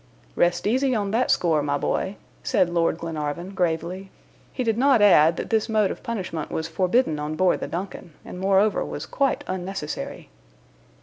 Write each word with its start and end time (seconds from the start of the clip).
"Rest 0.35 0.65
easy 0.65 0.95
on 0.95 1.11
that 1.11 1.29
score, 1.29 1.61
my 1.61 1.77
boy," 1.77 2.15
said 2.41 2.71
Lord 2.71 2.97
Glenarvan, 2.97 3.51
gravely; 3.53 4.09
he 4.51 4.63
did 4.63 4.75
not 4.75 4.99
add, 4.99 5.37
that 5.37 5.51
this 5.51 5.69
mode 5.69 5.91
of 5.91 6.01
punishment 6.01 6.49
was 6.49 6.67
forbidden 6.67 7.19
on 7.19 7.35
board 7.35 7.59
the 7.59 7.67
DUNCAN, 7.67 8.13
and 8.25 8.39
moreover, 8.39 8.83
was 8.83 9.05
quite 9.05 9.43
unnecessary. 9.45 10.29